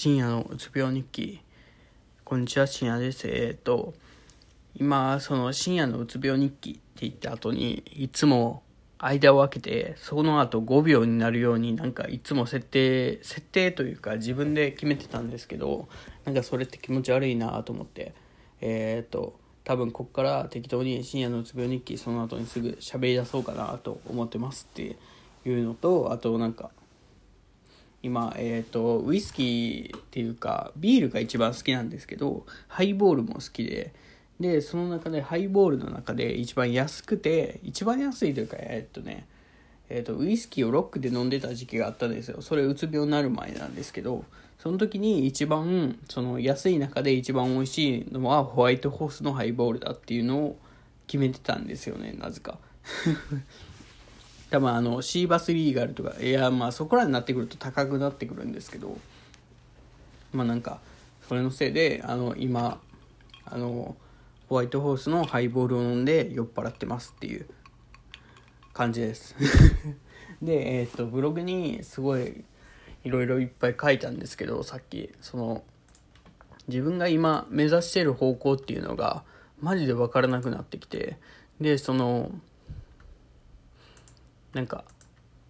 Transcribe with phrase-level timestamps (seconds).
[0.00, 1.42] 深夜のうつ病日記。
[2.24, 3.28] こんにちは深夜です。
[3.28, 3.92] えっ、と
[4.74, 8.62] 今その深夜のうつ病日記って言った後にいつも
[8.96, 15.86] 間を空けてその後5秒になるようになんかいつも設定設定というか自分で決めてたんですけど
[16.24, 18.14] なんかそれって気持ち悪いなと思って
[18.62, 24.96] えっ、と多分こっから適当に深夜のうつ病日記その後にすぐ喋り出そうかなと思ってますって
[25.44, 26.70] いうのとあとなんか
[28.02, 33.92] 今、え、ー、と、ウイスキーっていうか、ビールが一番好きなんですけど、ハイボールも好きで、
[34.40, 39.26] で、その中でハイボールの中で一番安くて、一番安いというか、え、ー、とね、
[39.90, 42.40] え、ー、と、ウイスキーをロックで飲んでた時期があったんですよ。
[42.40, 44.24] それうつ病になる前なんですけど、
[44.58, 50.58] その時に一番、その安い中で一番美味しいのはホワイトホースのハイボールだっていうのを
[51.06, 52.58] 決めてたんですよね、なぜか。
[54.50, 58.98] 多分あのシーバスリーガルとかいやまあそこらになってくると高くなってくるんですけど
[60.32, 60.80] まあなんか
[61.28, 62.80] それのせいであの今
[63.44, 63.96] あの
[64.48, 67.46] ホワイトホースのハイボールを飲んで酔っ払ってますっていう
[68.72, 69.36] 感じです。
[70.42, 72.44] でえっ、ー、とブログにすごい
[73.04, 75.62] いろいろいっぱい書いたんですけどさっきその
[76.66, 79.22] 自分が今目指してる方向っていうのが
[79.60, 81.18] マジで分からなくなってきて
[81.60, 82.32] でその
[84.52, 84.84] なんか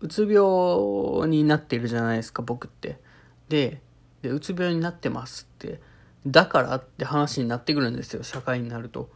[0.00, 2.98] うつ病になってるじゃないですか僕って。
[3.48, 3.80] で
[4.22, 5.80] でうつ病になってますって
[6.26, 9.04] だからって話になってくるんですよ社会になると。
[9.04, 9.06] っ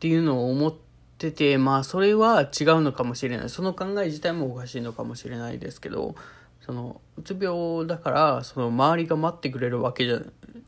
[0.00, 0.74] ていうのを思っ
[1.18, 3.48] ててまあそれは違うのかもしれない。
[3.50, 6.14] その考え自体もおかしいのかもしれないですけど
[6.60, 10.20] そのうつ病だからその周りが待ってくれるわけじゃ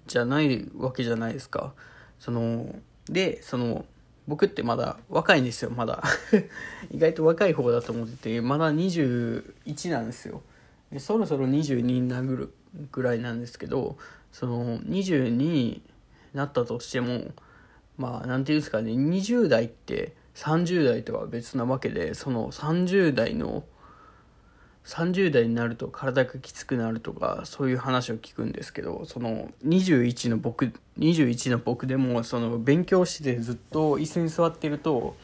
[0.06, 1.72] じゃないわけじゃないですか。
[2.18, 2.74] その
[3.06, 3.84] でその
[4.30, 6.04] 僕ってまだ若いんですよまだ。
[6.92, 10.42] 意外と若い方だと思っててまだ21なんですよ。
[10.92, 12.52] でそろそろ22になる
[12.92, 13.96] ぐらいなんですけど
[14.30, 15.82] その22に
[16.32, 17.32] なったとしても
[17.98, 23.64] まあ何て言うんですかね20代って30代とは別なわけでその30代の
[24.86, 35.16] 30代になると体がきつくなるとかそういう話を聞くんですけどその21の僕21の僕でもその勉強してずっと椅子に座ってると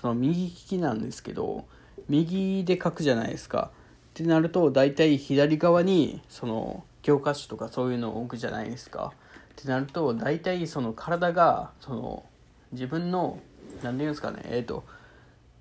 [0.00, 1.64] その右利きなんですけど
[2.08, 3.70] 右で書くじゃないですか。
[4.10, 9.12] ってなると大体左側にその教科書とかそういうのを置くじゃないですか。
[9.52, 12.24] ってなると大体その体がその
[12.72, 13.38] 自分の
[13.82, 14.84] 何て言うんですかねえっ、ー、と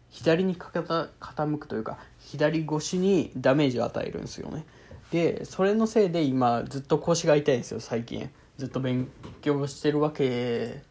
[0.10, 4.66] 左にかけた傾くというか左越しにダメージを与えるんですよね。
[5.12, 8.30] でそれのせいで今ずっと腰が痛いんですよ最近。
[8.58, 9.10] ずっと勉
[9.42, 10.82] 強してるわけ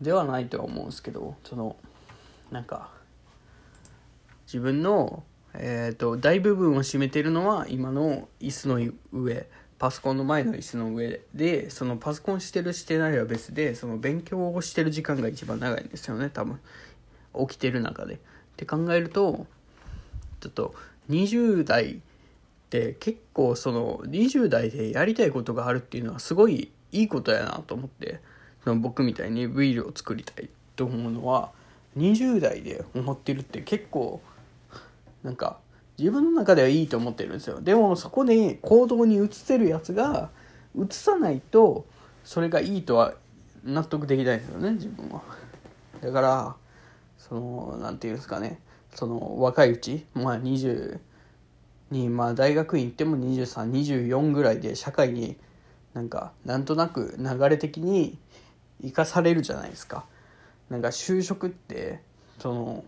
[0.00, 1.74] ではないとは思うんですけどその
[2.52, 2.90] なんか
[4.46, 9.46] 自分の、えーと、大部分を占めてるのは今の椅子の上
[9.80, 16.60] パソコンの前の椅子の上でそのパソコンしてるしてないは別でその勉強をしてる時間が一番長いんですよね多分。
[17.48, 18.20] 起きてる中で。
[18.62, 19.46] って考えると
[20.40, 20.74] ちょっと
[21.10, 21.98] 20代っ
[22.70, 28.20] て結構その20代でやりたいことがあるっていうのはすごいいいことやなと思って
[28.64, 31.50] その僕みたいにビールを作りたいと思うのは
[31.98, 34.22] 20代で思ってるって結構
[35.22, 35.58] なんか
[35.98, 37.60] 自分の中ではいいと思ってるんですよ。
[37.60, 40.30] でもそこで行動に移せるやつが
[40.74, 41.84] 移さないと
[42.24, 43.14] それがいいとは
[43.64, 45.22] 納得できないですよね自分は。
[46.00, 46.56] だから
[47.28, 48.58] その何て言うんですかね。
[48.94, 50.98] その若いうちまあ20
[51.90, 55.36] にまあ大学院行っても2324ぐらいで社会に
[55.94, 58.18] なんかなんとなく流れ的に
[58.82, 60.04] 生かされるじゃないですか。
[60.68, 62.00] なんか就職って
[62.38, 62.84] その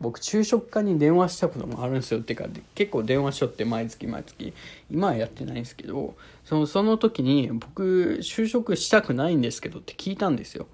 [0.00, 2.20] 僕就職課に電話したこともあるんですよ。
[2.20, 4.52] ってか結構電話しよって毎月毎月。
[4.90, 10.66] 今はやってないんですけどそのその時に僕就職したくないんですけどって聞いたんですよ。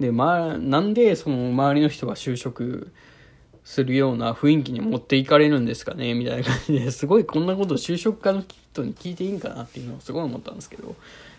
[0.00, 2.92] で、まあ、なんでその周りの人が就職
[3.64, 10.94] するような雰囲気に持っていかれるんですかねみたいな感じですごいこんなこと就職家の人に聞いていいんかなっていうのをすごい思ったんですけど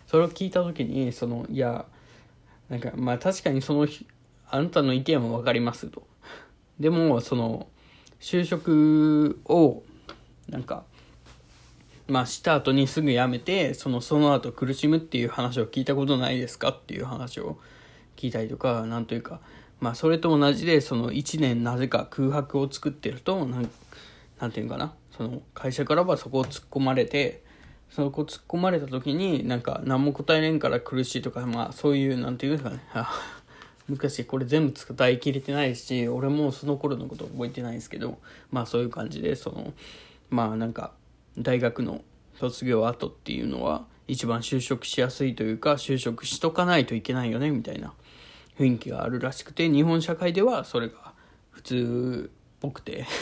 [0.07, 1.85] それを聞いた時にそのいや
[2.69, 3.87] なんかまあ確かにその
[4.49, 6.03] あなたの意見は分かりますと。
[6.79, 7.67] でもその
[8.19, 9.83] 就職を
[10.49, 10.83] なんか
[12.07, 17.57] まあした後にすぐ辞めてそのその後苦しむっていう話を聞いたことないですかっていう話を
[18.17, 19.39] 聞いたりとかなんというか
[19.79, 23.69] まあそれと同じでその1年なぜか空白を作ってるとなん
[24.39, 27.43] なんていうかなその会社からはそこを突っ込まれて
[27.89, 32.81] そこ突っ込まれた時になんか何も答えれんから苦しいとかまあそういうなんていうんですかね。
[33.89, 38.19] 難しいこれ全部伝えきれてないし俺もその頃のこと覚えてないんですけど
[38.51, 39.73] まあそういう感じでその
[40.29, 40.91] まあなんか
[41.37, 42.01] 大学の
[42.37, 47.93] 卒業後っていうのは一番就職しやすいというか就職しとかないといけないよねみたいな。
[48.57, 51.13] 雰囲気があるらしくて日本社会ではそれが
[51.51, 53.05] 普通っぽくて。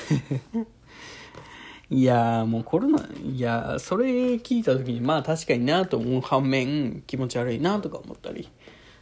[1.87, 8.49] いやもうコロナいやそれ聞いた時にまあ確かになと思う反面気持ち悪いなとか思ったり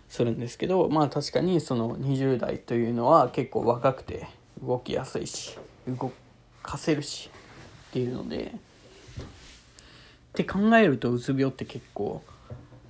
[0.09, 4.27] するんですけどまあ確かにその20代というのは結構若くて
[4.61, 5.57] 動きやすいし
[5.87, 6.11] 動
[6.61, 7.29] かせるし
[7.89, 8.53] っていうので
[9.23, 9.25] っ
[10.33, 12.21] て考えるとうつ病って結構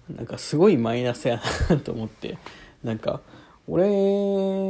[0.10, 2.38] なんかすごいマイナスやなと思って
[2.83, 3.21] なんか
[3.68, 3.85] 俺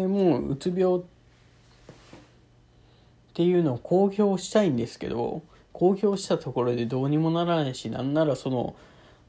[0.07, 1.01] もううつ病っ
[3.33, 8.75] ていうのを公表したいんですけど公表したところでどうにもならないしなんならその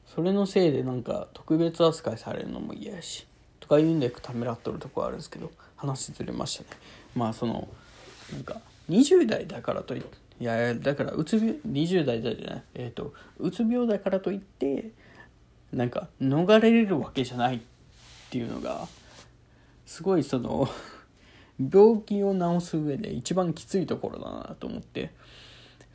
[0.05, 3.25] それのせいでなんか特別扱いされるのも嫌やし
[3.59, 6.69] とか言うんでためらっとるとこあるんですけど話ずれましたね。
[7.15, 7.67] まあその
[8.31, 12.63] なんか20代だからといっていやだからうつ病20代だじゃない。
[12.75, 14.91] えっ、ー、とうつ病だからといって
[15.73, 17.59] なんか逃れれるわけじゃないっ
[18.27, 18.87] っていうのが
[19.85, 20.67] すごいその
[21.59, 25.11] 病気を治す上で一番きついところだなと思って。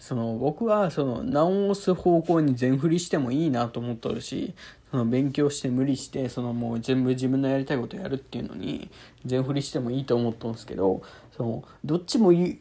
[0.01, 4.55] その僕はその治す方向に全振りしてもいいなと思っとるし
[4.91, 8.91] その勉強して無理してそのもう全部自分のやりたいことやるっていうのに
[9.27, 11.03] 全振りしてもいいと思ったんですけど
[11.37, 12.57] そのどっちも病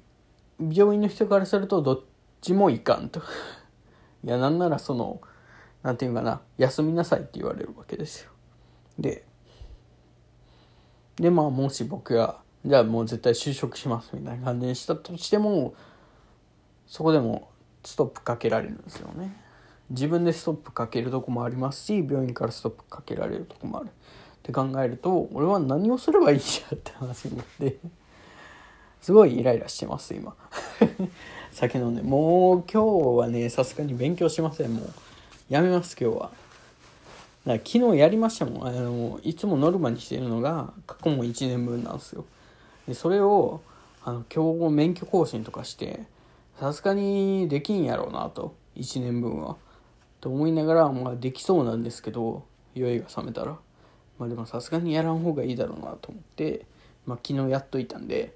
[0.93, 2.01] 院の人からするとどっ
[2.41, 3.21] ちもいかんと。
[4.21, 5.21] いやなんならその
[5.81, 8.31] 何て言うかな休みなさいって言われるわけですよ。
[8.99, 9.23] で
[11.19, 15.73] でまあもし僕がじゃあもう絶対就職しますみたいな感じにしたとしても
[16.87, 17.49] そこでも
[17.83, 19.35] ストップかけられるんですよね。
[19.89, 23.87] 自分でストップかけるとこもありますし病院からストップかけられるとこもある。
[23.87, 23.89] っ
[24.43, 27.77] て考えると俺は何をすればいいじゃんって話になって
[29.01, 30.35] すごいイライラしてます今。
[31.51, 32.01] 酒飲んで。
[32.01, 34.73] もう今日はねさすがに勉強しません。
[34.73, 34.89] もう
[35.49, 36.31] やめます今日は。
[37.45, 38.67] だから昨日やりましたもん。
[38.67, 42.25] あのいつもノルマにしてるのが過去も1年分なんですよ。
[42.87, 43.61] でそれを
[44.03, 46.03] あの今日免許更新とかして
[46.59, 48.55] さすがにできんやろうなと。
[48.75, 49.57] 1年分は。
[50.21, 52.43] と思いながら、まあ、できそうなんですけど
[52.75, 53.57] 酔いが覚めたら。
[54.17, 56.65] まあでもさすがにやらん方がいいだろうなと思って、
[57.05, 58.35] まあ、昨日やっといたんで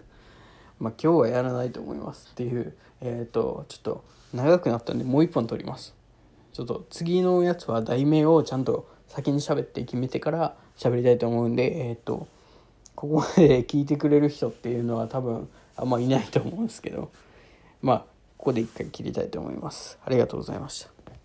[0.78, 4.04] まあ今日はやらないと思いますっていうえっ、ー、とちょっと
[4.34, 5.94] 長くなったんでもう一本撮ります。
[6.56, 12.28] ちょっと次のやつは題名をちゃんと先に喋って決めてから喋りたいと思うんでえっ、と
[12.94, 17.10] ここまで聞いてくれる人っていうのは多分あんまいないと思うんですけど
[17.82, 17.98] まあ
[18.38, 19.98] ここで一回切りたいと思います。
[20.02, 21.15] ありがとうございました。